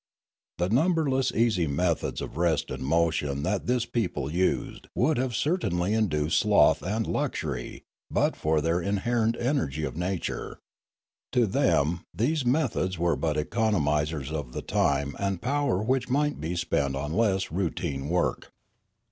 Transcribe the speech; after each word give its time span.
The 0.57 0.67
numberless 0.69 1.31
easy 1.31 1.67
methods 1.67 2.21
of 2.21 2.35
rest 2.35 2.71
and 2.71 2.83
motion 2.83 3.43
that 3.43 3.67
this 3.67 3.85
people 3.85 4.31
used 4.31 4.87
would 4.95 5.17
have 5.19 5.35
certainly 5.35 5.93
induced 5.93 6.39
sloth 6.39 6.81
and 6.81 7.05
luxury 7.05 7.83
but 8.09 8.35
for 8.35 8.61
their 8.61 8.81
in 8.81 9.01
herent 9.01 9.39
energy 9.39 9.83
of 9.83 9.95
nature. 9.95 10.57
To 11.33 11.45
them 11.45 11.99
these 12.15 12.43
methods 12.43 12.97
were 12.97 13.15
but 13.15 13.37
economisers 13.37 14.31
of 14.31 14.53
the 14.53 14.63
time 14.63 15.15
and 15.19 15.39
power 15.39 15.83
which 15.83 16.09
might 16.09 16.41
be 16.41 16.55
spent 16.55 16.95
on 16.95 17.13
less 17.13 17.51
routine 17.51 18.09
work. 18.09 18.51